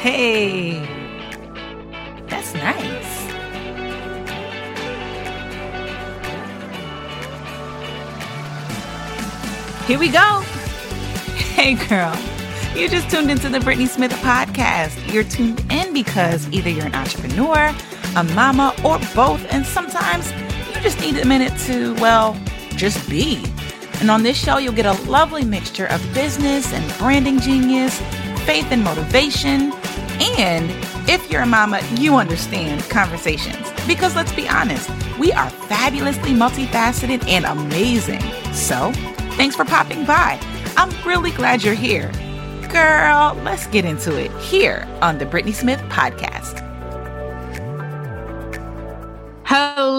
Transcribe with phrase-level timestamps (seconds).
[0.00, 0.78] Hey,
[2.28, 3.08] that's nice.
[9.88, 10.44] Here we go.
[11.58, 12.16] Hey, girl.
[12.76, 15.12] You just tuned into the Brittnee Smith podcast.
[15.12, 17.74] You're tuned in because either you're an entrepreneur,
[18.14, 20.30] a mama, or both, and sometimes
[20.72, 22.40] you just need a minute to, well,
[22.76, 23.44] just be.
[24.00, 27.98] And on this show, you'll get a lovely mixture of business and branding genius,
[28.46, 29.72] faith and motivation,
[30.20, 30.70] and
[31.08, 33.70] if you're a mama, you understand conversations.
[33.86, 38.20] Because let's be honest, we are fabulously multifaceted and amazing.
[38.52, 38.92] So,
[39.36, 40.38] thanks for popping by.
[40.76, 42.10] I'm really glad you're here.
[42.70, 46.67] Girl, let's get into it here on the Brittnee Smith Podcast.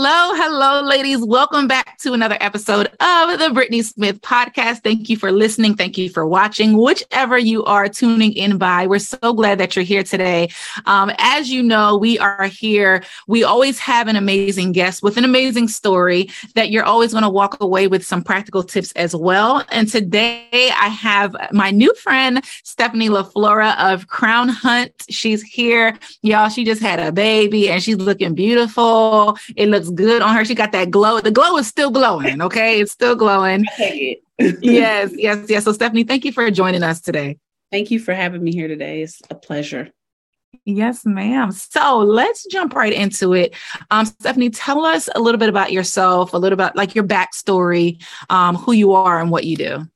[0.02, 1.20] Hello, hello, ladies.
[1.26, 4.82] Welcome back to another episode of the Brittnee Smith podcast.
[4.82, 5.76] Thank you for listening.
[5.76, 8.88] Thank you for watching, whichever you are tuning in by.
[8.88, 10.52] We're so glad that you're here today.
[10.86, 13.04] Um, as you know, we are here.
[13.28, 17.30] We always have an amazing guest with an amazing story that you're always going to
[17.30, 19.66] walk away with some practical tips as well.
[19.70, 24.94] And today I have my new friend, Stephanie LaFlora of Crownhunt.
[25.10, 26.00] She's here.
[26.22, 29.38] Y'all, she just had a baby and she's looking beautiful.
[29.58, 30.46] It looks good on her.
[30.46, 31.20] She got that glow.
[31.20, 32.42] The glow is still glowing.
[32.42, 32.80] Okay.
[32.80, 33.66] It's still glowing.
[34.38, 35.64] Yes, yes, yes.
[35.66, 37.38] So, Stephanie, thank you for joining us today.
[37.72, 39.02] Thank you for having me here today.
[39.02, 39.90] It's a pleasure.
[40.66, 41.52] Yes, ma'am.
[41.52, 43.56] So let's jump right into it.
[43.92, 48.02] Um, Stephanie, tell us a little bit about yourself, a little about like your backstory,
[48.30, 49.88] um, who you are, and what you do.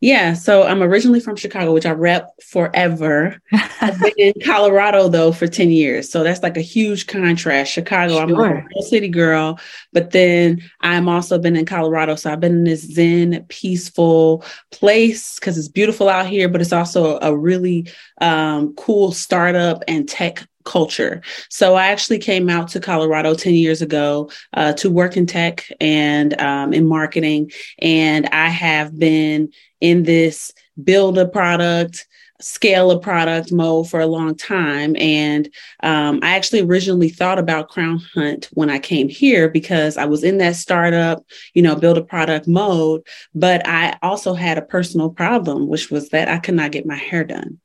[0.00, 3.40] Yeah, so I'm originally from Chicago, which I rep forever.
[3.80, 6.08] I've been in Colorado though for 10 years.
[6.08, 7.72] So that's like a huge contrast.
[7.72, 8.22] Chicago, sure.
[8.22, 9.58] I'm a real city girl,
[9.92, 12.14] but then I'm also been in Colorado.
[12.14, 16.72] So I've been in this zen, peaceful place because it's beautiful out here, but it's
[16.72, 17.90] also a really
[18.20, 21.22] um, cool startup and tech culture.
[21.48, 25.70] So I actually came out to Colorado 10 years ago uh, to work in tech
[25.80, 27.50] and um, in marketing.
[27.78, 29.50] And I have been
[29.80, 30.52] in this
[30.82, 32.06] build a product,
[32.40, 34.94] scale a product mode for a long time.
[34.96, 35.48] And
[35.82, 40.22] um, I actually originally thought about Crown Hunt when I came here because I was
[40.22, 43.06] in that startup, you know, build a product mode.
[43.34, 46.96] But I also had a personal problem, which was that I could not get my
[46.96, 47.58] hair done.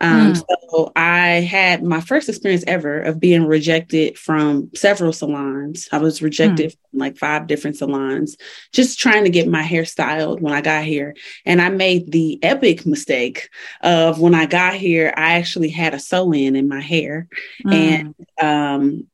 [0.00, 0.42] Um, mm.
[0.70, 5.88] So I had my first experience ever of being rejected from several salons.
[5.90, 6.72] I was rejected mm.
[6.72, 8.36] from like five different salons,
[8.72, 11.16] just trying to get my hair styled when I got here.
[11.44, 13.48] And I made the epic mistake
[13.82, 17.28] of when I got here, I actually had a sew in in my hair
[17.64, 17.74] mm.
[17.74, 19.06] and um,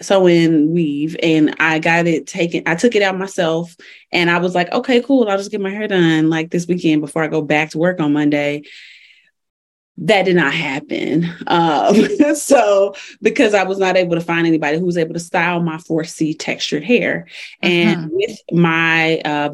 [0.00, 2.64] sew in weave, and I got it taken.
[2.66, 3.76] I took it out myself,
[4.12, 5.28] and I was like, okay, cool.
[5.28, 8.00] I'll just get my hair done like this weekend before I go back to work
[8.00, 8.64] on Monday
[10.00, 11.28] that did not happen.
[11.46, 11.94] Um,
[12.34, 15.76] so because I was not able to find anybody who was able to style my
[15.76, 17.26] 4C textured hair,
[17.60, 18.14] and mm-hmm.
[18.14, 19.50] with my uh,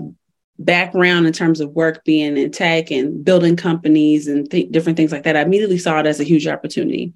[0.59, 5.13] background in terms of work being in tech and building companies and th- different things
[5.13, 7.13] like that, I immediately saw it as a huge opportunity.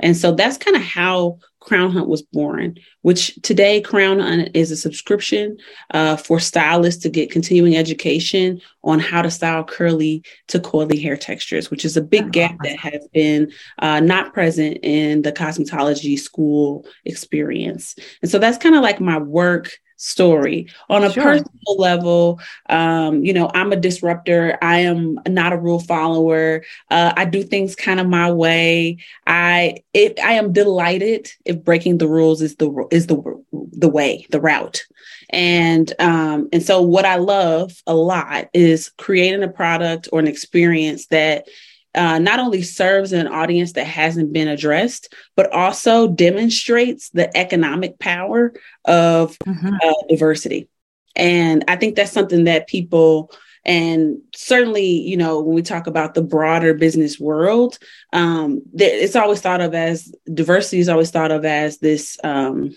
[0.00, 5.58] And so that's kind of how Crownhunt was born, which today Crownhunt is a subscription
[5.90, 11.16] uh, for stylists to get continuing education on how to style curly to coily hair
[11.16, 16.18] textures, which is a big gap that has been uh, not present in the cosmetology
[16.18, 17.96] school experience.
[18.22, 20.68] And so that's kind of like my work story.
[20.88, 21.22] On a sure.
[21.22, 24.56] personal level, um, you know, I'm a disruptor.
[24.62, 26.64] I am not a rule follower.
[26.90, 28.98] Uh, I do things kind of my way.
[29.26, 34.26] I it, I am delighted if breaking the rules is the is the the way,
[34.30, 34.86] the route.
[35.30, 40.28] And um, and so what I love a lot is creating a product or an
[40.28, 41.48] experience that
[41.94, 47.98] uh, not only serves an audience that hasn't been addressed, but also demonstrates the economic
[47.98, 48.52] power
[48.84, 49.74] of mm-hmm.
[49.82, 50.68] uh, diversity.
[51.16, 53.32] And I think that's something that people,
[53.64, 57.78] and certainly, you know, when we talk about the broader business world,
[58.12, 62.18] um, it's always thought of as diversity is always thought of as this.
[62.22, 62.76] Um,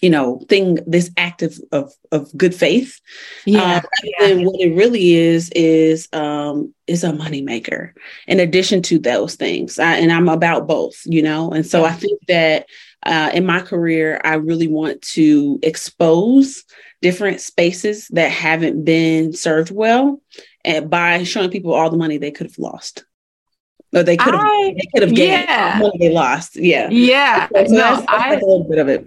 [0.00, 3.00] you know thing this act of of, of good faith.
[3.44, 4.34] Yeah, uh, yeah.
[4.44, 7.92] what it really is is um is a moneymaker
[8.26, 9.78] in addition to those things.
[9.78, 11.50] I, and i'm about both you know?
[11.50, 12.66] And so i think that
[13.04, 16.64] uh, in my career i really want to expose
[17.02, 20.20] different spaces that haven't been served well
[20.64, 23.04] and by showing people all the money they could have lost.
[23.92, 24.46] Or they could have
[24.76, 25.78] they could have gained yeah.
[25.80, 26.54] money they lost.
[26.54, 26.88] Yeah.
[26.90, 27.48] Yeah.
[27.48, 29.06] So no, that's I, a little bit of it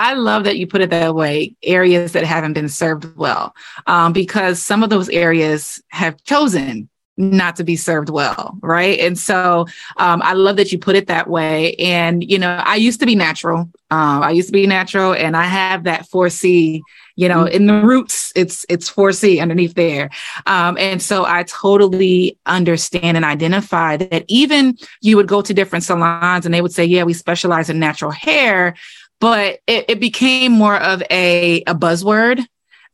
[0.00, 3.54] I love that you put it that way areas that haven't been served well,
[3.86, 6.88] um, because some of those areas have chosen
[7.18, 8.56] not to be served well.
[8.62, 8.98] Right.
[8.98, 9.66] And so
[9.98, 11.74] um, I love that you put it that way.
[11.74, 13.70] And, you know, I used to be natural.
[13.90, 16.80] Um, I used to be natural and I have that 4C,
[17.16, 17.54] you know, mm-hmm.
[17.54, 20.08] in the roots, it's, it's 4C underneath there.
[20.46, 25.84] Um, and so I totally understand and identify that even you would go to different
[25.84, 28.74] salons and they would say, yeah, we specialize in natural hair,
[29.20, 32.44] but it, it became more of a, a buzzword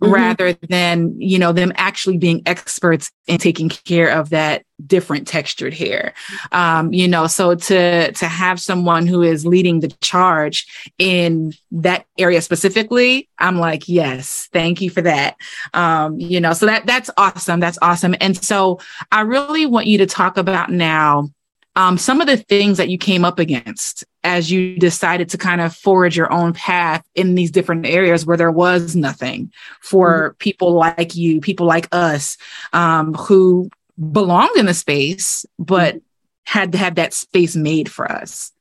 [0.02, 0.12] mm-hmm.
[0.12, 5.72] rather than, you know, them actually being experts in taking care of that different textured
[5.72, 6.12] hair.
[6.52, 10.66] Um, you know, so to to have someone who is leading the charge
[10.98, 15.36] in that area specifically, I'm like, yes, thank you for that.
[15.72, 17.60] Um, you know, so that that's awesome.
[17.60, 18.14] That's awesome.
[18.20, 18.80] And so
[19.12, 21.30] I really want you to talk about now
[21.76, 25.60] um, some of the things that you came up against as you decided to kind
[25.60, 29.52] of forge your own path in these different areas where there was nothing
[29.82, 30.36] for mm-hmm.
[30.38, 32.38] people like you, people like us,
[32.72, 33.70] um, who
[34.10, 36.00] belonged in the space, but mm-hmm.
[36.44, 38.52] had to have that space made for us?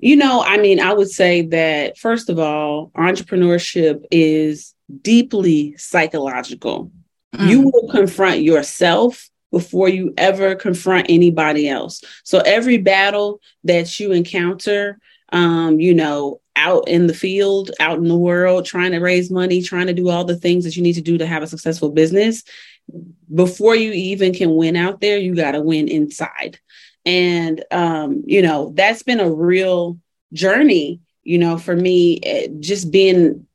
[0.00, 6.92] You know, I mean, I would say that first of all, entrepreneurship is deeply psychological.
[7.34, 7.48] Mm.
[7.48, 12.02] You will confront yourself before you ever confront anybody else.
[12.24, 14.98] So every battle that you encounter,
[15.32, 19.62] um, you know, out in the field, out in the world, trying to raise money,
[19.62, 21.90] trying to do all the things that you need to do to have a successful
[21.90, 22.42] business,
[23.34, 26.58] before you even can win out there, you got to win inside.
[27.04, 29.98] And, um, you know, that's been a real
[30.32, 33.46] journey, you know, for me, eh, just being,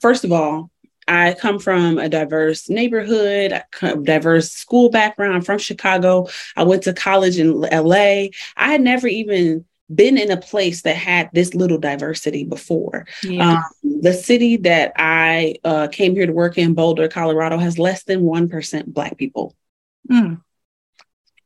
[0.00, 0.70] first of all,
[1.10, 3.60] I come from a diverse neighborhood,
[4.04, 6.28] diverse school background from Chicago.
[6.56, 8.28] I went to college in LA.
[8.56, 13.08] I had never even been in a place that had this little diversity before.
[13.24, 13.54] Yeah.
[13.54, 13.64] Um,
[14.02, 18.22] the city that I uh, came here to work in, Boulder, Colorado, has less than
[18.22, 19.56] 1% Black people.
[20.08, 20.40] Mm.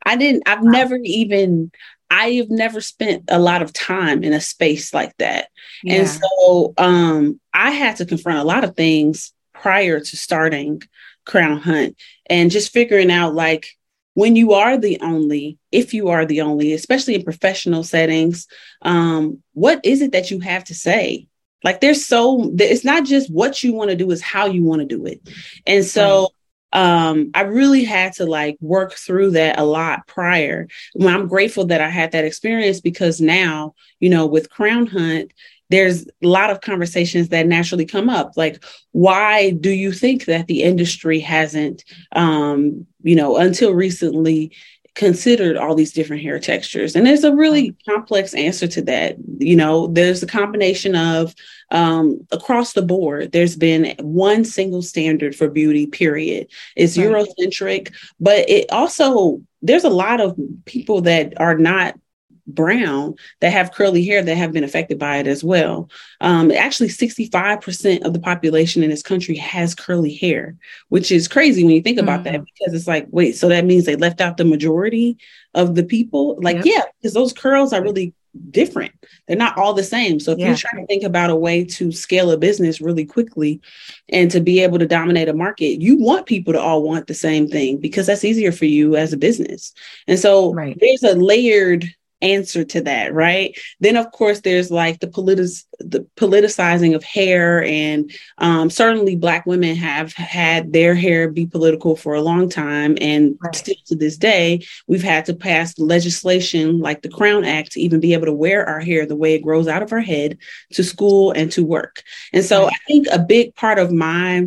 [0.05, 0.71] I didn't, I've wow.
[0.71, 1.73] never even,
[2.11, 5.49] I have never spent a lot of time in a space like that.
[5.83, 5.95] Yeah.
[5.95, 9.33] And so um, I had to confront a lot of things
[9.65, 10.83] prior to starting
[11.27, 11.97] Crownhunt
[12.27, 13.69] and just figuring out like
[14.13, 18.47] when you are the only, if you are the only, especially in professional settings,
[18.83, 21.29] um, what is it that you have to say?
[21.63, 24.83] Like there's so it's not just what you want to do, is how you want
[24.83, 25.27] to do it.
[25.67, 26.29] And so
[26.75, 30.69] um, I really had to like work through that a lot prior.
[30.95, 35.31] Well, I'm grateful that I had that experience because now, you know, with Crownhunt,
[35.71, 38.33] there's a lot of conversations that naturally come up.
[38.37, 38.63] Like
[38.93, 44.53] why do you think that the industry hasn't um, you know until recently
[44.95, 46.95] considered all these different hair textures?
[46.95, 49.17] And there's a really complex answer to that.
[49.39, 51.35] You know there's a combination of
[51.71, 56.49] um, across the board there's been one single standard for beauty period.
[56.77, 57.09] It's right.
[57.09, 61.99] eurocentric but it also there's a lot of people that are not
[62.47, 65.89] brown that have curly hair that have been affected by it as well.
[66.21, 70.57] Um, actually, 65% of the population in this country has curly hair,
[70.89, 72.25] which is crazy when you think about mm.
[72.25, 75.17] that because it's like, wait, so that means they left out the majority
[75.55, 76.37] of the people?
[76.41, 76.65] Like, yep.
[76.67, 78.13] yeah, because those curls are really
[78.51, 78.93] different.
[79.27, 80.21] They're not all the same.
[80.21, 80.49] So if yeah.
[80.49, 83.61] you're trying to think about a way to scale a business really quickly
[84.09, 87.15] and to be able to dominate a market, you want people to all want the
[87.15, 89.73] same thing because that's easier for you as a business.
[90.09, 90.77] And so right.
[90.81, 91.89] there's a layered
[92.25, 93.59] answer to that, right?
[93.81, 95.35] Then, of course, there's like the politic
[95.81, 101.97] the politicizing of hair, and um, certainly Black women have had their hair be political
[101.97, 103.55] for a long time, and right.
[103.55, 108.01] still to this day, we've had to pass legislation like the Crown Act to even
[108.01, 110.39] be able to wear our hair the way it grows out of our head
[110.73, 112.03] to school and to work.
[112.33, 112.67] And so.
[112.67, 114.47] I think a big part of my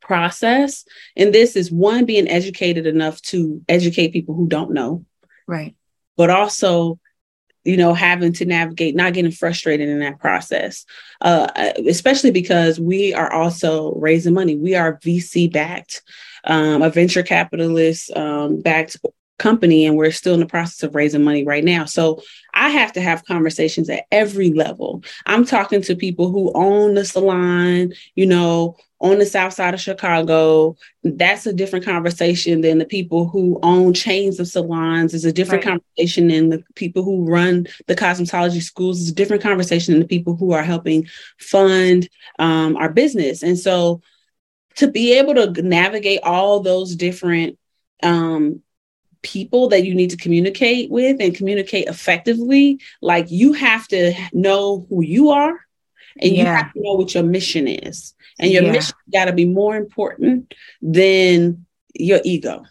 [0.00, 0.84] process
[1.16, 5.04] and this is one being educated enough to educate people who don't know
[5.46, 5.76] right
[6.20, 6.98] but also
[7.64, 10.84] you know having to navigate not getting frustrated in that process.
[11.22, 11.48] Uh,
[11.88, 14.54] especially because we are also raising money.
[14.54, 16.02] We are vc backed
[16.44, 18.98] um, a venture capitalist um, backed
[19.40, 22.22] company and we're still in the process of raising money right now so
[22.54, 27.04] i have to have conversations at every level i'm talking to people who own the
[27.04, 32.84] salon you know on the south side of Chicago, that's a different conversation than the
[32.84, 35.14] people who own chains of salons.
[35.14, 35.72] Is a different right.
[35.72, 39.00] conversation than the people who run the cosmetology schools.
[39.00, 41.06] Is a different conversation than the people who are helping
[41.38, 43.42] fund um, our business.
[43.42, 44.02] And so,
[44.76, 47.58] to be able to navigate all those different
[48.02, 48.62] um,
[49.22, 54.86] people that you need to communicate with and communicate effectively, like you have to know
[54.88, 55.60] who you are
[56.20, 56.38] and yeah.
[56.38, 58.14] you have to know what your mission is.
[58.38, 58.72] And your yeah.
[58.72, 62.64] mission got to be more important than your ego.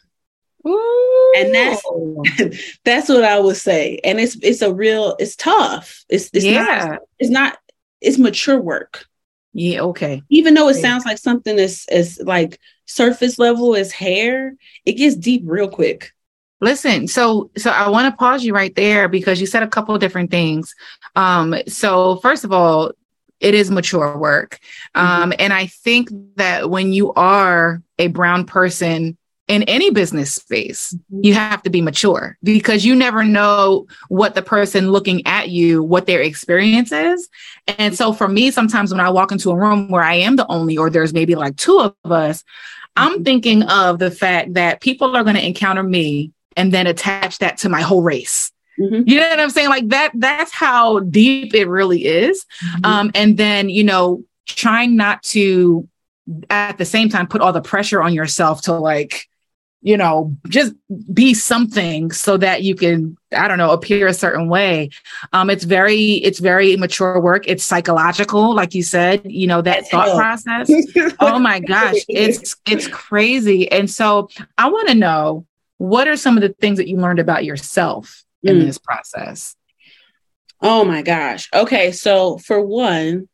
[0.68, 1.34] Ooh.
[1.38, 4.00] And that's that's what I would say.
[4.04, 6.04] And it's it's a real it's tough.
[6.10, 6.64] It's it's yeah.
[6.64, 7.58] not it's not
[8.02, 9.06] it's mature work.
[9.54, 10.24] Yeah, okay.
[10.30, 15.16] Even though it sounds like something as as like surface level as hair, it gets
[15.16, 16.14] deep real quick.
[16.62, 19.96] Listen, so so I want to pause you right there because you said a couple
[19.96, 20.76] of different things.
[21.16, 22.92] Um, so first of all,
[23.40, 24.60] it is mature work.
[24.96, 25.24] Mm-hmm.
[25.24, 30.94] Um, and I think that when you are a brown person in any business space,
[30.94, 31.24] mm-hmm.
[31.24, 35.82] you have to be mature because you never know what the person looking at you,
[35.82, 37.30] what their experience is.
[37.68, 40.48] And so for me, sometimes when I walk into a room where I am the
[40.48, 42.44] only, or there's maybe like two of us,
[42.96, 43.24] I'm mm-hmm.
[43.24, 47.58] thinking of the fact that people are going to encounter me and then attach that
[47.60, 48.52] to my whole race.
[48.80, 49.08] Mm-hmm.
[49.08, 49.70] You know what I'm saying?
[49.70, 52.46] Like that, that's how deep it really is.
[52.64, 52.86] Mm-hmm.
[52.86, 55.88] Um, and then, you know, trying not to
[56.50, 59.30] at the same time put all the pressure on yourself to like
[59.82, 60.74] you know, just
[61.14, 64.90] be something so that you can, I don't know, appear a certain way.
[65.32, 67.48] Um, it's very, it's very mature work.
[67.48, 70.70] It's psychological, like you said, you know, that thought process.
[71.22, 73.72] oh my gosh, it's it's crazy.
[73.72, 75.46] And so I want to know
[75.80, 78.66] what are some of the things that you learned about yourself in mm.
[78.66, 79.56] this process?
[80.62, 81.50] Oh my gosh.
[81.54, 81.92] Okay.
[81.92, 83.28] So for one,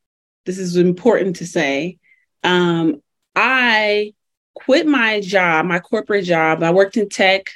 [0.45, 1.97] this is important to say.
[2.43, 3.01] Um,
[3.35, 4.13] I
[4.53, 6.61] quit my job, my corporate job.
[6.61, 7.47] I worked in tech,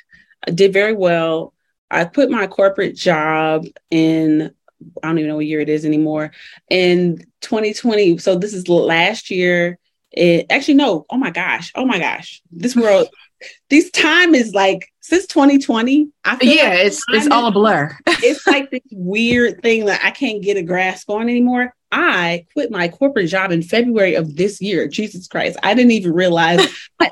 [0.48, 1.54] I did very well.
[1.92, 4.54] I quit my corporate job in
[5.04, 6.32] I don't even know what year it is anymore.
[6.70, 9.78] In 2020, so this is last year.
[10.12, 13.10] It actually no, oh my gosh, oh my gosh, this world,
[13.70, 16.10] this time is like since 2020.
[16.24, 17.98] I feel yeah, like it's it's all a blur.
[18.08, 21.74] it's like this weird thing that I can't get a grasp on anymore.
[21.92, 24.88] I quit my corporate job in February of this year.
[24.88, 25.58] Jesus Christ.
[25.64, 26.66] I didn't even realize.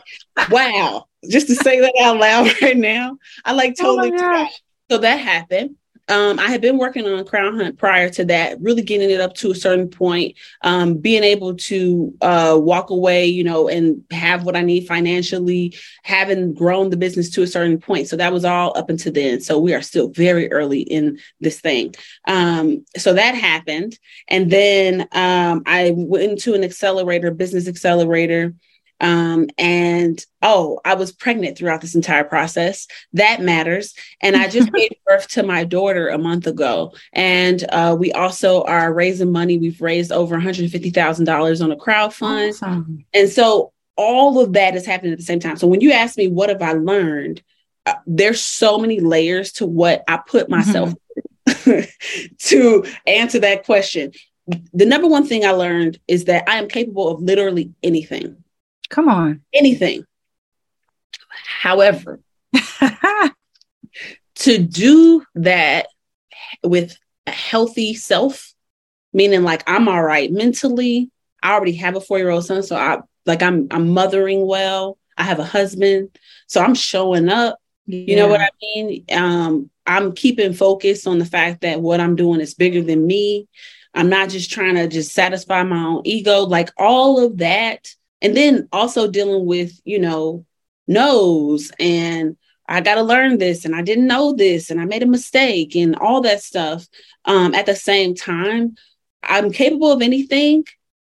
[0.51, 1.05] wow.
[1.29, 3.17] Just to say that out loud right now.
[3.43, 4.11] I like oh totally.
[4.15, 4.47] Oh
[4.91, 5.75] so that happened.
[6.09, 9.51] Um, I had been working on Crownhunt prior to that, really getting it up to
[9.51, 14.55] a certain point, um, being able to uh, walk away, you know, and have what
[14.55, 18.07] I need financially, having grown the business to a certain point.
[18.07, 19.41] So that was all up until then.
[19.41, 21.93] So we are still very early in this thing.
[22.25, 23.99] Um, so that happened.
[24.27, 28.53] And then um, I went into an accelerator, business accelerator.
[28.99, 32.87] Um, and oh, I was pregnant throughout this entire process.
[33.13, 33.93] That matters.
[34.21, 36.93] And I just gave birth to my daughter a month ago.
[37.13, 39.57] And uh, we also are raising money.
[39.57, 42.51] We've raised over $150,000 on a crowd fund.
[42.51, 43.05] Awesome.
[43.13, 45.57] And so all of that is happening at the same time.
[45.57, 47.41] So when you ask me, what have I learned?
[47.85, 50.93] Uh, there's so many layers to what I put myself
[51.47, 52.33] mm-hmm.
[52.37, 54.11] to answer that question.
[54.73, 58.43] The number one thing I learned is that I am capable of literally anything.
[58.89, 59.41] Come on.
[59.53, 60.05] Anything.
[61.29, 62.19] However,
[64.35, 65.87] to do that
[66.63, 68.53] with a healthy self,
[69.13, 71.11] meaning like I'm all right mentally.
[71.43, 74.97] I already have a four year old son, so I like I'm I'm mothering well.
[75.17, 76.17] I have a husband,
[76.47, 77.59] so I'm showing up.
[77.85, 78.03] Yeah.
[78.07, 79.05] You know what I mean?
[79.11, 83.47] Um, I'm keeping focus on the fact that what I'm doing is bigger than me.
[83.93, 86.41] I'm not just trying to just satisfy my own ego.
[86.41, 87.87] Like all of that
[88.21, 90.45] and then also dealing with you know
[90.87, 95.03] no's and i got to learn this and i didn't know this and i made
[95.03, 96.87] a mistake and all that stuff
[97.25, 98.75] um, at the same time
[99.23, 100.63] i'm capable of anything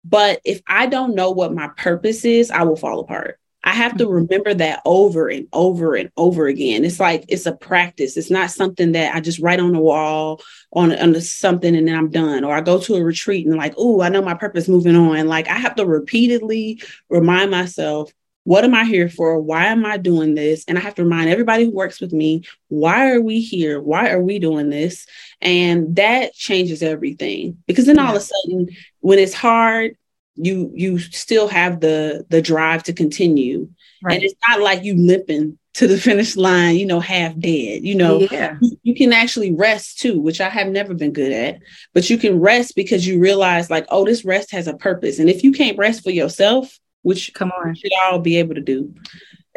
[0.05, 3.97] but if i don't know what my purpose is i will fall apart I have
[3.99, 4.13] to mm-hmm.
[4.13, 6.85] remember that over and over and over again.
[6.85, 8.17] It's like it's a practice.
[8.17, 10.41] It's not something that I just write on the wall
[10.73, 12.45] on, on something and then I'm done.
[12.45, 15.27] Or I go to a retreat and like, oh, I know my purpose moving on.
[15.27, 16.81] Like I have to repeatedly
[17.11, 18.13] remind myself,
[18.45, 19.41] what am I here for?
[19.41, 20.65] Why am I doing this?
[20.69, 23.81] And I have to remind everybody who works with me, why are we here?
[23.81, 25.09] Why are we doing this?
[25.41, 28.69] And that changes everything because then all of a sudden,
[29.01, 29.97] when it's hard,
[30.37, 33.69] you you still have the the drive to continue.
[34.03, 34.17] Right.
[34.17, 37.95] and it's not like you limping to the finish line you know half dead you
[37.95, 38.21] know.
[38.31, 38.57] Yeah.
[38.61, 41.61] you, you can actually rest too which i have never been good at.
[41.95, 45.19] But you can rest because you realize like oh this rest has a purpose.
[45.19, 47.75] And if you can't rest for yourself which come on.
[47.75, 48.95] should all be able to do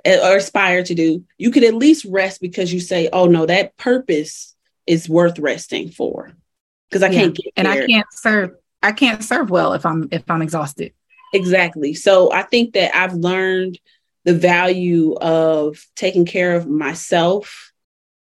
[0.06, 3.46] eh, or aspire to do you could at least rest because you say oh no
[3.46, 4.56] that purpose
[4.88, 6.32] is worth resting for.
[6.90, 10.30] Because i can't get and i can't serve I can't serve well if I'm if
[10.30, 10.94] I'm exhausted.
[11.34, 11.94] Exactly.
[11.94, 13.80] So I think that I've learned
[14.26, 17.72] the value of taking care of myself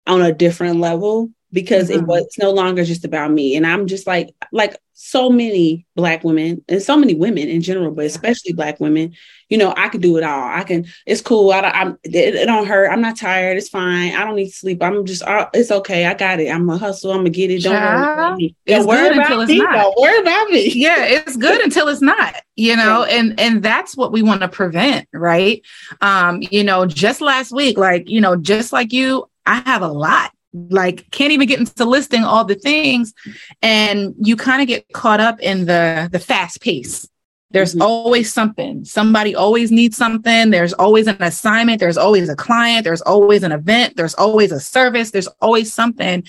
[0.06, 2.00] on a different level because mm-hmm.
[2.00, 3.56] it was no longer just about me.
[3.56, 7.92] And I'm just like, like so many black women and so many women in general,
[7.92, 9.14] but especially black women,
[9.48, 10.48] you know, I can do it all.
[10.48, 11.52] I can, it's cool.
[11.52, 12.90] I, I'm, it, it don't hurt.
[12.90, 13.56] I'm not tired.
[13.56, 14.14] It's fine.
[14.14, 14.82] I don't need to sleep.
[14.82, 16.06] I'm just, uh, it's okay.
[16.06, 16.50] I got it.
[16.50, 17.12] I'm a hustle.
[17.12, 17.62] I'm gonna get it.
[17.62, 18.56] Don't Child, worry about me.
[18.66, 19.58] Don't worry about me.
[19.58, 20.72] Don't worry about me.
[20.72, 21.04] Yeah.
[21.04, 23.12] It's good until it's not, you know, right.
[23.12, 25.06] and, and that's what we want to prevent.
[25.12, 25.62] Right.
[26.00, 29.88] Um, you know, just last week, like, you know, just like you, I have a
[29.88, 33.12] lot like can't even get into listing all the things.
[33.60, 37.08] And you kind of get caught up in the the fast pace.
[37.50, 37.82] There's mm-hmm.
[37.82, 38.84] always something.
[38.84, 40.50] Somebody always needs something.
[40.50, 41.78] There's always an assignment.
[41.78, 42.82] There's always a client.
[42.82, 43.96] There's always an event.
[43.96, 45.12] There's always a service.
[45.12, 46.24] There's always something.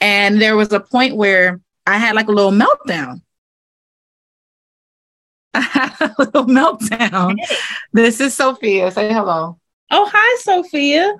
[0.00, 3.22] And there was a point where i had like a little meltdown.
[5.54, 7.36] I had a little meltdown.
[7.94, 8.90] This is Sophia.
[8.90, 9.58] Say hello.
[9.90, 11.14] Oh, hi, Sophia.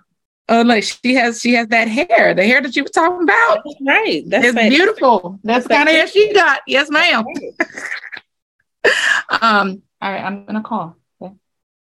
[0.48, 3.62] Oh, like she has she has that hair, the hair that you were talking about.
[3.64, 4.22] That's right.
[4.26, 5.40] That's it's beautiful.
[5.42, 6.60] That's, That's kind of hair she got.
[6.68, 7.24] Yes, ma'am.
[9.40, 10.96] um, all right, I'm gonna call.
[11.20, 11.34] Okay.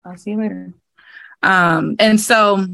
[0.06, 0.74] I'll see you later.
[1.44, 2.66] Um, and so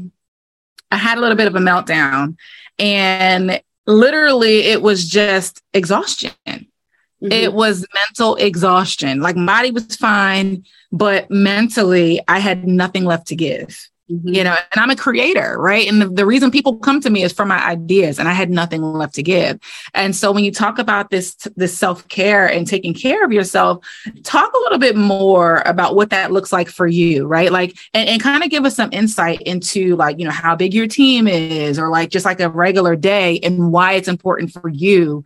[0.92, 2.36] I had a little bit of a meltdown,
[2.78, 6.30] and literally it was just exhaustion.
[6.46, 7.32] Mm-hmm.
[7.32, 9.20] It was mental exhaustion.
[9.20, 13.88] Like body was fine, but mentally I had nothing left to give.
[14.12, 14.28] Mm-hmm.
[14.28, 15.88] You know, and I'm a creator, right?
[15.88, 18.50] And the, the reason people come to me is for my ideas, and I had
[18.50, 19.58] nothing left to give.
[19.94, 23.84] And so when you talk about this, this self care and taking care of yourself,
[24.22, 27.50] talk a little bit more about what that looks like for you, right?
[27.50, 30.74] Like, and, and kind of give us some insight into like, you know, how big
[30.74, 34.68] your team is, or like just like a regular day, and why it's important for
[34.68, 35.24] you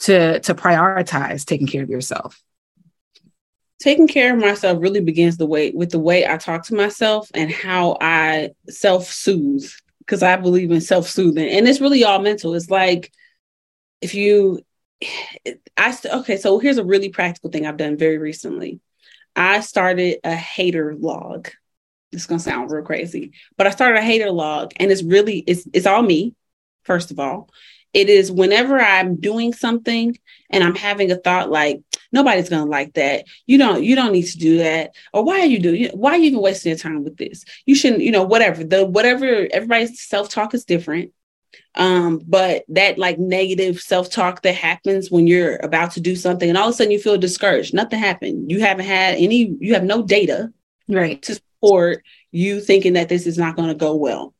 [0.00, 2.42] to to prioritize taking care of yourself
[3.84, 7.30] taking care of myself really begins the way with the way I talk to myself
[7.34, 12.54] and how I self-soothe because I believe in self-soothing and it's really all mental.
[12.54, 13.12] It's like
[14.00, 14.60] if you
[15.76, 18.80] I okay, so here's a really practical thing I've done very recently.
[19.36, 21.50] I started a hater log.
[22.10, 25.68] Is gonna sound real crazy, but I started a hater log and it's really it's
[25.74, 26.34] it's all me,
[26.84, 27.50] first of all.
[27.92, 30.16] It is whenever I'm doing something
[30.48, 31.82] and I'm having a thought like,
[32.14, 33.26] nobody's gonna like that.
[33.46, 34.94] You don't you don't need to do that.
[35.12, 37.44] Or why are you doing why are you even wasting your time with this?
[37.66, 38.64] You shouldn't, you know, whatever.
[38.64, 41.12] The whatever everybody's self-talk is different.
[41.76, 46.56] Um, but that like negative self-talk that happens when you're about to do something and
[46.56, 47.74] all of a sudden you feel discouraged.
[47.74, 48.50] Nothing happened.
[48.50, 50.52] You haven't had any, you have no data
[50.88, 54.34] right to support you thinking that this is not going to go well.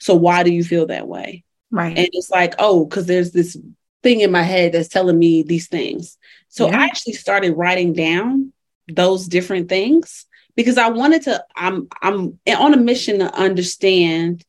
[0.00, 1.44] So why do you feel that way?
[1.70, 1.96] Right.
[1.96, 3.56] And it's like, oh, because there's this
[4.02, 6.18] thing in my head that's telling me these things.
[6.48, 6.80] So yeah.
[6.80, 8.52] I actually started writing down
[8.88, 14.44] those different things because I wanted to, I'm I'm on a mission to understand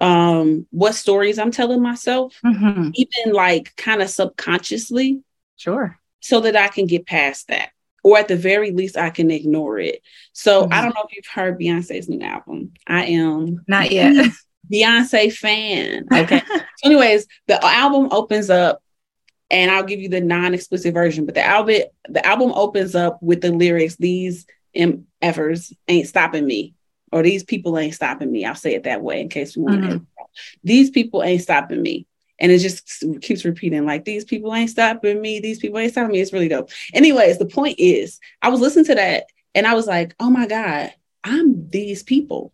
[0.00, 2.90] um what stories I'm telling myself, mm-hmm.
[2.92, 5.22] even like kind of subconsciously.
[5.56, 5.98] Sure.
[6.20, 7.70] So that I can get past that.
[8.04, 10.02] Or at the very least, I can ignore it.
[10.32, 10.72] So mm-hmm.
[10.72, 12.72] I don't know if you've heard Beyonce's new album.
[12.86, 14.30] I am not yet.
[14.72, 16.06] Beyonce fan.
[16.12, 16.42] Okay.
[16.48, 18.82] so anyways, the album opens up
[19.50, 23.40] and I'll give you the non-explicit version, but the album the album opens up with
[23.40, 26.74] the lyrics, these MFers ain't stopping me.
[27.12, 28.44] Or these people ain't stopping me.
[28.44, 29.98] I'll say it that way in case we want mm-hmm.
[29.98, 30.06] to.
[30.64, 32.06] These people ain't stopping me.
[32.38, 35.40] And it just keeps repeating, like, these people ain't stopping me.
[35.40, 36.20] These people ain't stopping me.
[36.20, 36.70] It's really dope.
[36.92, 40.46] Anyways, the point is, I was listening to that and I was like, oh my
[40.46, 40.92] God,
[41.24, 42.52] I'm these people.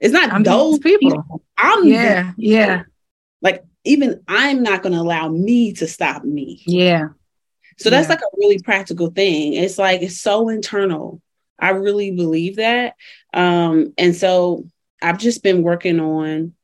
[0.00, 1.10] It's not I'm those people.
[1.10, 1.42] people.
[1.58, 2.84] I'm yeah, yeah.
[3.42, 6.62] Like even I'm not going to allow me to stop me.
[6.66, 7.08] Yeah.
[7.78, 8.14] So that's yeah.
[8.14, 9.54] like a really practical thing.
[9.54, 11.22] It's like it's so internal.
[11.58, 12.94] I really believe that.
[13.32, 14.64] Um, and so
[15.02, 16.54] I've just been working on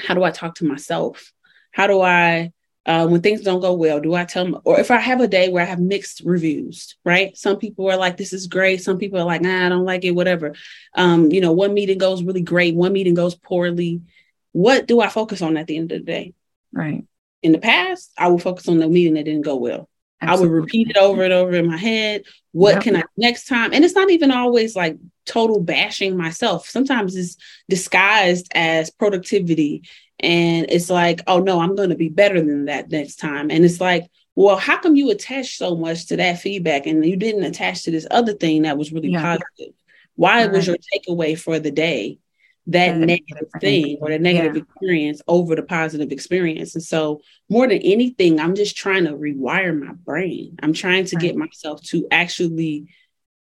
[0.00, 1.32] how do I talk to myself?
[1.72, 2.52] How do I
[2.84, 5.28] uh, when things don't go well, do I tell them, or if I have a
[5.28, 7.36] day where I have mixed reviews, right?
[7.36, 8.82] Some people are like, this is great.
[8.82, 10.54] Some people are like, nah, I don't like it, whatever.
[10.94, 14.02] Um, you know, one meeting goes really great, one meeting goes poorly.
[14.50, 16.34] What do I focus on at the end of the day?
[16.72, 17.04] Right.
[17.42, 19.88] In the past, I would focus on the meeting that didn't go well.
[20.20, 20.46] Absolutely.
[20.46, 22.22] I would repeat it over and over in my head.
[22.52, 22.82] What yep.
[22.82, 23.72] can I next time?
[23.72, 26.68] And it's not even always like total bashing myself.
[26.68, 27.36] Sometimes it's
[27.68, 29.82] disguised as productivity
[30.20, 33.50] and it's like, oh no, I'm going to be better than that next time.
[33.50, 37.16] And it's like, well, how come you attach so much to that feedback and you
[37.16, 39.22] didn't attach to this other thing that was really yeah.
[39.22, 39.74] positive?
[40.14, 40.52] Why right.
[40.52, 42.18] was your takeaway for the day
[42.66, 44.62] that negative thing or the negative yeah.
[44.62, 46.74] experience over the positive experience?
[46.74, 50.56] And so, more than anything, I'm just trying to rewire my brain.
[50.62, 51.22] I'm trying to right.
[51.22, 52.86] get myself to actually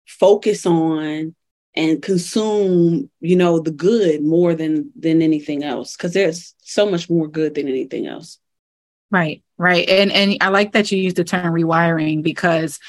[0.06, 1.36] focus on
[1.76, 7.10] and consume you know the good more than than anything else because there's so much
[7.10, 8.38] more good than anything else
[9.14, 9.88] Right, right.
[9.88, 12.80] And and I like that you use the term rewiring because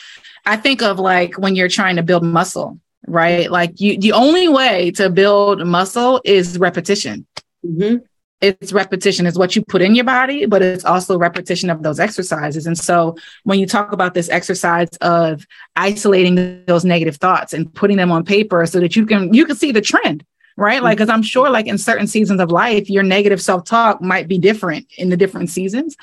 [0.46, 3.50] I think of like when you're trying to build muscle, right?
[3.50, 7.26] Like you the only way to build muscle is repetition.
[7.64, 8.04] Mm-hmm.
[8.40, 11.98] It's repetition is what you put in your body, but it's also repetition of those
[11.98, 12.66] exercises.
[12.66, 17.96] And so when you talk about this exercise of isolating those negative thoughts and putting
[17.96, 20.24] them on paper so that you can you can see the trend
[20.56, 20.82] right?
[20.82, 24.28] Like, because I'm sure, like in certain seasons of life, your negative self talk might
[24.28, 25.96] be different in the different seasons.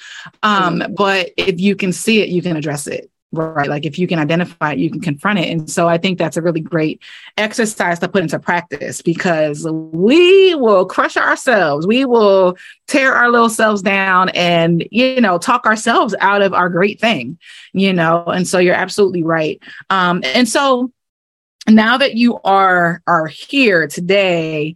[0.44, 3.11] Um, but if you can see it, you can address it.
[3.34, 3.70] Right.
[3.70, 5.50] Like if you can identify it, you can confront it.
[5.50, 7.02] And so I think that's a really great
[7.38, 11.88] exercise to put into practice because we will crush ourselves.
[11.88, 16.70] We will tear our little selves down and, you know, talk ourselves out of our
[16.70, 17.39] great thing,
[17.72, 18.26] you know?
[18.26, 19.62] And so you're absolutely right.
[19.89, 20.91] Um, and so
[21.70, 24.76] now that you are are here today,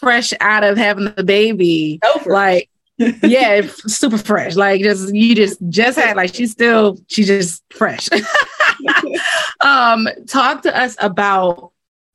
[0.00, 2.32] fresh out of having the baby, Over.
[2.32, 4.56] like yeah, super fresh.
[4.56, 8.08] Like just you just just had like she's still she's just fresh.
[9.60, 11.72] um, talk to us about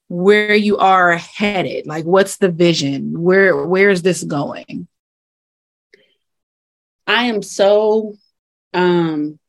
[0.10, 1.88] where you are headed.
[1.88, 3.22] Like what's the vision?
[3.22, 4.88] Where where is this going?
[7.08, 8.16] I am so
[8.74, 9.40] um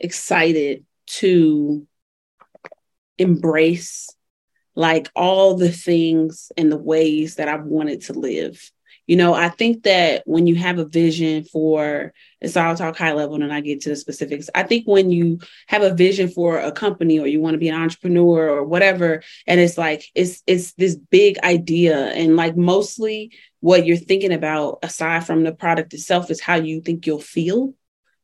[0.00, 1.86] excited to
[3.18, 4.08] embrace
[4.74, 8.70] like all the things and the ways that I've wanted to live.
[9.06, 12.12] You know, I think that when you have a vision for,
[12.46, 14.48] so I'll talk high level and I get to the specifics.
[14.54, 17.68] I think when you have a vision for a company or you want to be
[17.68, 23.32] an entrepreneur or whatever, and it's like it's it's this big idea, and like mostly
[23.60, 27.74] what you're thinking about aside from the product itself is how you think you'll feel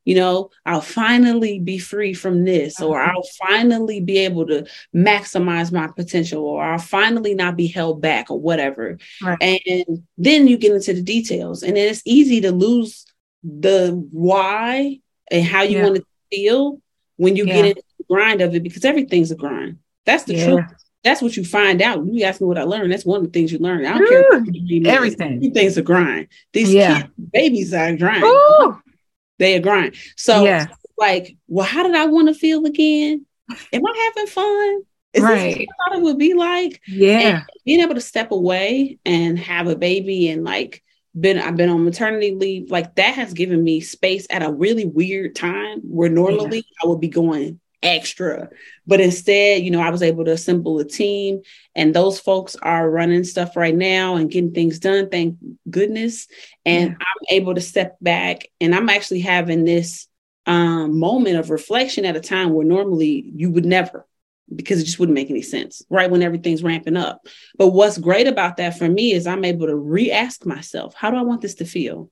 [0.09, 3.13] you know, I'll finally be free from this, or uh-huh.
[3.15, 4.67] I'll finally be able to
[4.97, 8.97] maximize my potential, or I'll finally not be held back, or whatever.
[9.23, 9.37] Right.
[9.67, 13.05] And then you get into the details, and then it's easy to lose
[13.45, 14.99] the why
[15.31, 15.85] and how you yeah.
[15.85, 16.81] want to feel
[17.17, 17.53] when you yeah.
[17.57, 19.77] get into the grind of it because everything's a grind.
[20.07, 20.47] That's the yeah.
[20.47, 20.65] truth.
[21.05, 22.07] That's what you find out.
[22.07, 22.93] You ask me what I learned.
[22.93, 23.85] That's one of the things you learn.
[23.85, 24.87] I don't Ooh, care everything.
[24.87, 26.29] Everything's a grind.
[26.55, 27.03] These yeah.
[27.03, 28.25] kids, babies are grind.
[28.25, 28.81] Ooh
[29.39, 29.97] they grind.
[30.17, 30.67] So yeah.
[30.97, 33.25] like, well, how did I want to feel again?
[33.73, 34.83] Am I having fun?
[35.15, 35.57] Is right.
[35.57, 36.81] this what I thought it would be like?
[36.87, 37.19] Yeah.
[37.19, 40.83] And being able to step away and have a baby and like
[41.19, 44.85] been I've been on maternity leave, like that has given me space at a really
[44.85, 46.85] weird time where normally yeah.
[46.85, 48.49] I would be going extra.
[48.87, 51.43] But instead, you know, I was able to assemble a team
[51.75, 55.37] and those folks are running stuff right now and getting things done, thank
[55.71, 56.27] goodness.
[56.65, 56.97] And yeah.
[56.97, 60.09] I'm able to step back and I'm actually having this
[60.47, 64.07] um, moment of reflection at a time where normally you would never
[64.55, 67.27] because it just wouldn't make any sense right when everything's ramping up.
[67.59, 71.19] But what's great about that for me is I'm able to re-ask myself, how do
[71.19, 72.11] I want this to feel?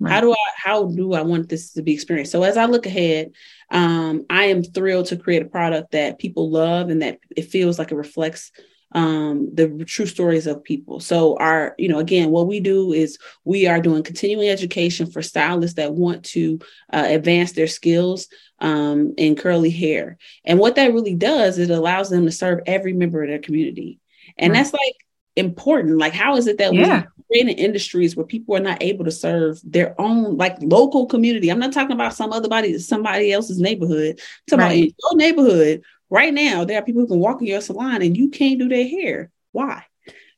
[0.00, 0.12] Right.
[0.12, 2.32] How do I how do I want this to be experienced?
[2.32, 3.32] So as I look ahead,
[3.70, 7.78] um, I am thrilled to create a product that people love and that it feels
[7.78, 8.50] like it reflects
[8.94, 11.00] um, the true stories of people.
[11.00, 15.20] So our, you know, again, what we do is we are doing continuing education for
[15.20, 16.60] stylists that want to
[16.92, 18.28] uh, advance their skills
[18.60, 20.16] um, in curly hair.
[20.44, 23.40] And what that really does, is it allows them to serve every member of their
[23.40, 23.98] community.
[24.38, 24.58] And right.
[24.58, 24.94] that's like
[25.34, 25.98] important.
[25.98, 27.04] Like, how is it that yeah.
[27.34, 31.50] Creating industries where people are not able to serve their own like local community.
[31.50, 34.20] I'm not talking about some other body, somebody else's neighborhood.
[34.20, 34.66] I'm talking right.
[34.66, 36.64] about in your neighborhood right now.
[36.64, 39.30] There are people who can walk in your salon and you can't do their hair.
[39.50, 39.84] Why?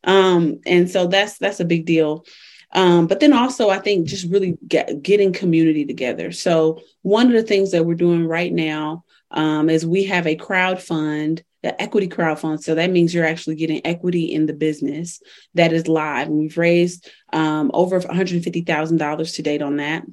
[0.05, 2.25] Um, and so that's that's a big deal.
[2.73, 6.33] Um, but then also, I think just really get, getting community together.
[6.33, 10.37] So one of the things that we're doing right now um, is we have a
[10.37, 12.63] crowd fund the equity crowdfund.
[12.63, 15.21] So that means you're actually getting equity in the business
[15.55, 16.29] that is live.
[16.29, 20.05] And we've raised um, over $150,000 to date on that.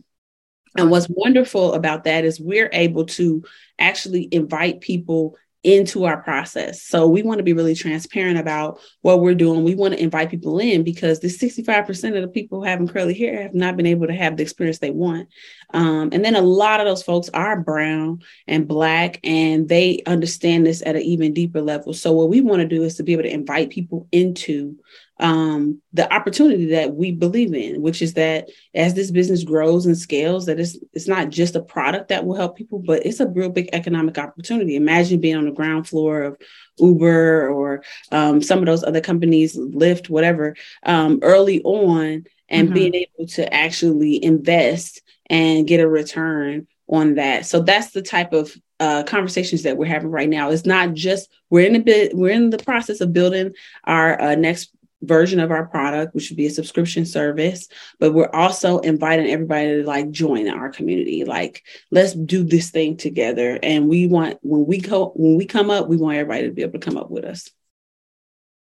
[0.75, 3.43] And what's wonderful about that is we're able to
[3.77, 6.81] actually invite people into our process.
[6.81, 9.63] So we want to be really transparent about what we're doing.
[9.63, 13.43] We want to invite people in because the 65% of the people having curly hair
[13.43, 15.29] have not been able to have the experience they want.
[15.73, 20.65] Um, and then a lot of those folks are brown and black and they understand
[20.65, 21.93] this at an even deeper level.
[21.93, 24.77] So what we want to do is to be able to invite people into
[25.19, 29.97] um, the opportunity that we believe in, which is that as this business grows and
[29.97, 33.27] scales, that it's it's not just a product that will help people, but it's a
[33.27, 34.75] real big economic opportunity.
[34.75, 36.37] Imagine being on the ground floor of
[36.77, 42.73] Uber or um, some of those other companies, Lyft, whatever, um, early on, and mm-hmm.
[42.73, 47.45] being able to actually invest and get a return on that.
[47.45, 50.49] So that's the type of uh, conversations that we're having right now.
[50.49, 53.53] It's not just we're in a bit we're in the process of building
[53.85, 54.73] our uh, next
[55.03, 57.67] version of our product, which would be a subscription service.
[57.99, 61.23] But we're also inviting everybody to like join our community.
[61.23, 63.59] Like, let's do this thing together.
[63.61, 66.61] And we want when we go when we come up, we want everybody to be
[66.63, 67.49] able to come up with us.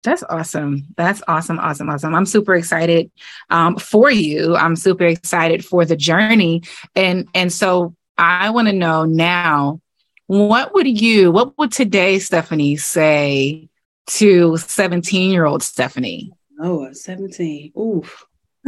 [0.03, 0.89] That's awesome.
[0.97, 1.61] That's awesome.
[1.61, 1.89] Awesome.
[1.89, 2.15] Awesome.
[2.15, 3.11] I'm super excited
[3.51, 4.57] um, for you.
[4.57, 6.63] I'm super excited for the journey.
[6.97, 9.81] And and so I want to know now,
[10.27, 13.69] what would you, what would today Stephanie say
[14.09, 16.33] to 17 year old Stephanie?
[16.61, 17.73] Oh, 17.
[17.79, 18.27] Oof.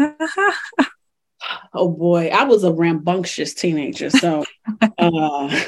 [1.74, 4.10] oh boy, I was a rambunctious teenager.
[4.10, 4.44] So
[4.98, 5.60] uh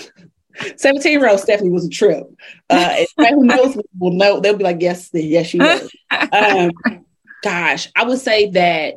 [0.77, 2.27] 17 year old Stephanie was a trip.
[2.71, 5.91] Uh, who knows will know, they'll be like, yes, yes, she was.
[6.11, 6.71] Um,
[7.43, 8.95] gosh, I would say that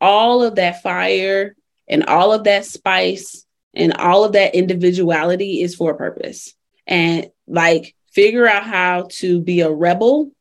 [0.00, 1.56] all of that fire
[1.88, 6.54] and all of that spice and all of that individuality is for a purpose.
[6.86, 10.32] And like, figure out how to be a rebel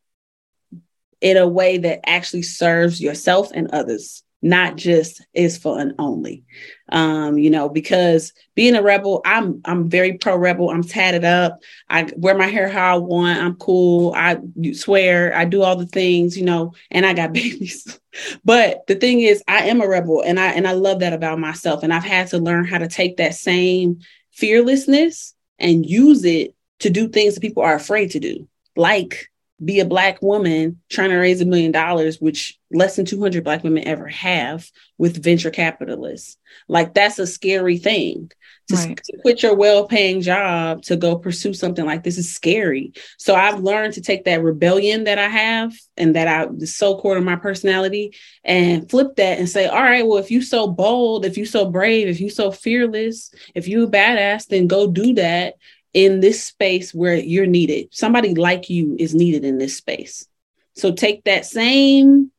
[1.21, 6.43] in a way that actually serves yourself and others not just is fun only.
[6.89, 10.69] Um, you know, because being a rebel, I'm I'm very pro rebel.
[10.69, 11.59] I'm tatted up.
[11.89, 13.39] I wear my hair how I want.
[13.39, 14.13] I'm cool.
[14.15, 14.37] I
[14.73, 17.99] swear I do all the things, you know, and I got babies.
[18.45, 21.39] but the thing is, I am a rebel and I and I love that about
[21.39, 21.83] myself.
[21.83, 23.99] And I've had to learn how to take that same
[24.31, 29.29] fearlessness and use it to do things that people are afraid to do, like
[29.63, 33.63] be a black woman trying to raise a million dollars, which less than 200 black
[33.63, 36.37] women ever have with venture capitalists.
[36.67, 38.31] Like that's a scary thing
[38.69, 38.97] to, right.
[38.97, 42.93] to quit your well-paying job to go pursue something like this is scary.
[43.17, 46.97] So I've learned to take that rebellion that I have and that I is so
[46.97, 48.15] core to my personality
[48.45, 51.69] and flip that and say, all right, well, if you're so bold, if you're so
[51.69, 55.55] brave, if you're so fearless, if you a badass, then go do that
[55.93, 57.89] in this space where you're needed.
[57.91, 60.27] Somebody like you is needed in this space.
[60.75, 62.31] So take that same,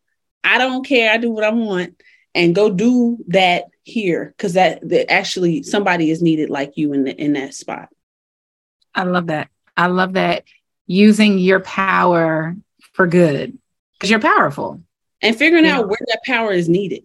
[0.45, 2.01] I don't care, I do what I want,
[2.35, 7.05] and go do that here because that, that actually somebody is needed like you in
[7.05, 7.89] the, in that spot.
[8.95, 9.49] I love that.
[9.77, 10.45] I love that
[10.87, 12.57] using your power
[12.93, 13.57] for good
[13.95, 14.81] because you're powerful
[15.23, 15.79] and figuring yeah.
[15.79, 17.03] out where that power is needed.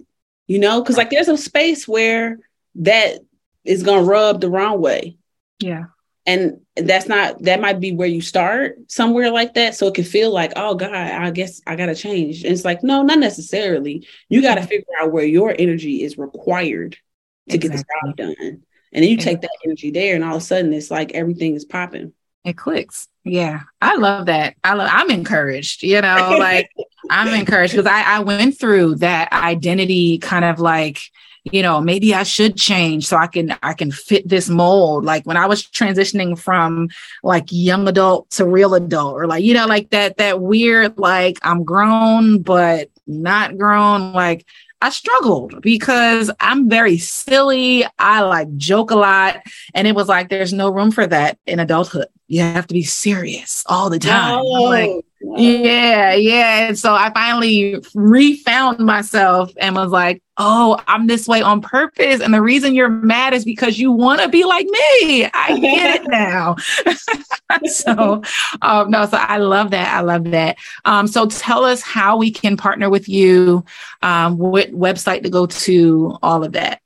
[0.47, 2.37] You know, because like there's a space where
[2.75, 3.19] that
[3.63, 5.17] is going to rub the wrong way.
[5.59, 5.85] Yeah
[6.25, 9.75] and that's not that might be where you start somewhere like that.
[9.75, 12.43] So it can feel like oh god i guess i gotta change.
[12.43, 14.07] And it's like no not necessarily.
[14.29, 14.69] You gotta mm-hmm.
[14.69, 16.97] figure out where your energy is required
[17.49, 17.69] to exactly.
[17.69, 18.63] get the job done.
[18.91, 21.55] And then you take that energy there and all of a sudden it's like everything
[21.55, 22.13] is popping.
[22.43, 23.07] It clicks.
[23.23, 23.61] Yeah.
[23.81, 24.55] I love that.
[24.63, 26.69] I love i'm encouraged you know like
[27.09, 31.01] i'm encouraged because I, I went through that identity kind of like
[31.51, 35.23] you know maybe i should change so i can i can fit this mold like
[35.25, 36.89] when i was transitioning from
[37.23, 41.37] like young adult to real adult or like you know like that that weird like
[41.43, 44.45] i'm grown but not grown like
[44.81, 47.85] I struggled because I'm very silly.
[47.97, 49.41] I like joke a lot.
[49.73, 52.07] And it was like, there's no room for that in adulthood.
[52.27, 54.35] You have to be serious all the time.
[54.35, 54.43] No.
[54.43, 55.05] Like,
[55.37, 56.67] yeah, yeah.
[56.67, 62.21] And so I finally refound myself and was like, oh, I'm this way on purpose.
[62.21, 65.25] And the reason you're mad is because you want to be like me.
[65.25, 66.55] I get it now.
[67.65, 68.21] so,
[68.61, 69.93] um, no, so I love that.
[69.93, 70.57] I love that.
[70.83, 73.65] Um, so tell us how we can partner with you,
[74.03, 76.81] um, what website to go to, all of that.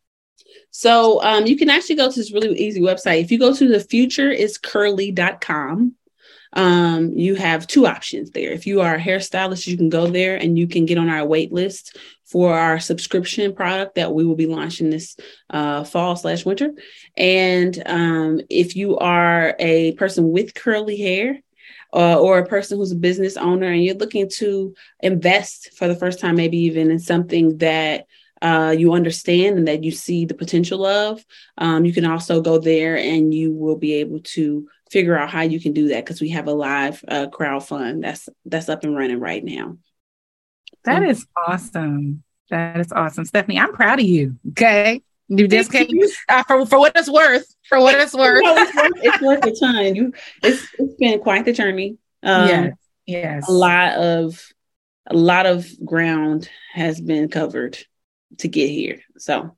[0.71, 3.21] So um, you can actually go to this really easy website.
[3.21, 5.95] If you go to the future is curly.com,
[6.53, 8.51] um, you have two options there.
[8.51, 11.25] If you are a hairstylist, you can go there and you can get on our
[11.25, 15.15] wait list for our subscription product that we will be launching this
[15.49, 16.71] uh, fall slash winter.
[17.17, 21.41] And um, if you are a person with curly hair,
[21.91, 25.95] uh, or a person who's a business owner and you're looking to invest for the
[25.95, 28.05] first time, maybe even in something that
[28.41, 31.23] uh, you understand and that you see the potential of,
[31.57, 35.41] um, you can also go there and you will be able to figure out how
[35.41, 38.83] you can do that because we have a live uh, crowd fund that's that's up
[38.83, 39.77] and running right now.
[40.85, 42.23] That is awesome.
[42.49, 43.59] That is awesome, Stephanie.
[43.59, 44.37] I'm proud of you.
[44.51, 45.87] Okay, you just came
[46.29, 47.55] uh, for for what it's worth.
[47.67, 48.41] For what it's worth.
[48.43, 49.95] no, it's, worth it's worth a ton.
[49.95, 51.97] You, it's it's been quite the journey.
[52.23, 52.73] Um, yes,
[53.05, 53.49] yes.
[53.49, 54.41] A lot of
[55.07, 57.77] a lot of ground has been covered
[58.39, 59.01] to get here.
[59.17, 59.55] So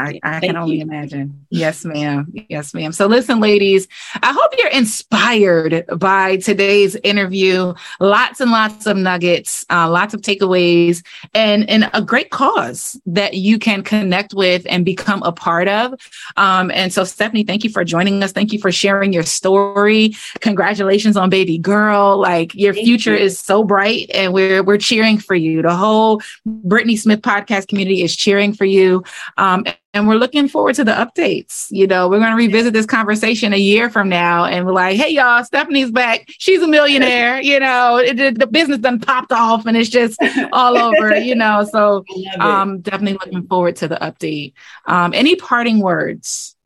[0.00, 0.82] I, I can only you.
[0.82, 1.46] imagine.
[1.50, 2.32] Yes, ma'am.
[2.48, 2.92] Yes, ma'am.
[2.92, 3.86] So listen, ladies,
[4.22, 7.74] I hope you're inspired by today's interview.
[7.98, 13.34] Lots and lots of nuggets, uh, lots of takeaways, and, and a great cause that
[13.34, 15.94] you can connect with and become a part of.
[16.36, 18.32] Um, and so, Stephanie, thank you for joining us.
[18.32, 20.14] Thank you for sharing your story.
[20.40, 22.18] Congratulations on baby girl.
[22.18, 23.24] Like your thank future you.
[23.24, 25.62] is so bright and we're, we're cheering for you.
[25.62, 29.04] The whole Brittnee Smith podcast community is cheering for you.
[29.36, 31.66] Um, and we're looking forward to the updates.
[31.70, 34.96] You know, we're going to revisit this conversation a year from now, and we're like,
[34.96, 36.26] "Hey, y'all, Stephanie's back.
[36.28, 40.20] She's a millionaire." You know, it, the business done popped off, and it's just
[40.52, 41.16] all over.
[41.16, 42.04] You know, so
[42.40, 44.52] um, definitely looking forward to the update.
[44.86, 46.56] Um, any parting words?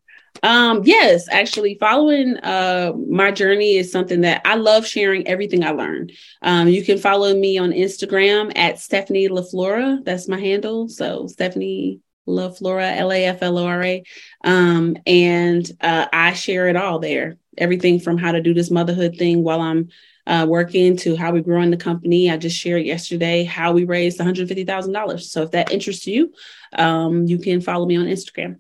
[0.43, 5.71] Um, yes, actually, following uh, my journey is something that I love sharing everything I
[5.71, 6.13] learned.
[6.43, 10.05] Um, you can follow me on Instagram at Stephanie LaFlora.
[10.05, 10.89] That's my handle.
[10.89, 14.05] So Stephanie LaFlora, L A F L O R A.
[14.43, 17.37] Um, and uh, I share it all there.
[17.57, 19.89] Everything from how to do this motherhood thing while I'm
[20.27, 22.31] uh, working to how we grow in the company.
[22.31, 25.21] I just shared yesterday how we raised $150,000.
[25.21, 26.33] So if that interests you,
[26.73, 28.59] um, you can follow me on Instagram.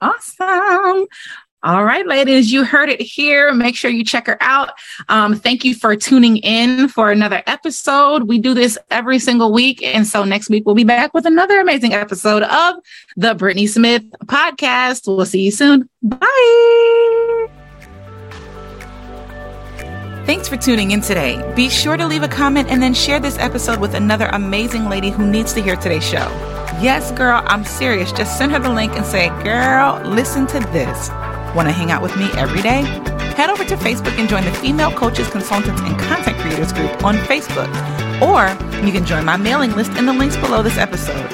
[0.00, 1.06] Awesome.
[1.66, 3.52] All right, ladies, you heard it here.
[3.52, 4.70] Make sure you check her out.
[5.08, 8.28] Um, thank you for tuning in for another episode.
[8.28, 9.82] We do this every single week.
[9.82, 12.76] And so next week, we'll be back with another amazing episode of
[13.16, 15.08] the Brittnee Smith podcast.
[15.08, 15.88] We'll see you soon.
[16.04, 17.48] Bye.
[20.24, 21.52] Thanks for tuning in today.
[21.56, 25.10] Be sure to leave a comment and then share this episode with another amazing lady
[25.10, 26.28] who needs to hear today's show.
[26.80, 28.12] Yes, girl, I'm serious.
[28.12, 31.10] Just send her the link and say, girl, listen to this.
[31.56, 32.82] Want to hang out with me every day?
[33.34, 37.16] Head over to Facebook and join the Female Coaches, Consultants, and Content Creators group on
[37.16, 37.72] Facebook.
[38.20, 38.48] Or
[38.84, 41.30] you can join my mailing list in the links below this episode.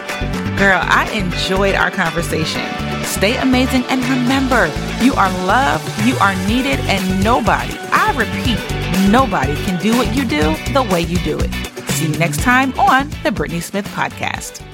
[0.57, 2.63] Girl, I enjoyed our conversation.
[3.03, 4.71] Stay amazing and remember,
[5.03, 10.25] you are loved, you are needed, and nobody, I repeat, nobody can do what you
[10.25, 11.53] do the way you do it.
[11.91, 14.65] See you next time on the Brittnee Smith Podcast.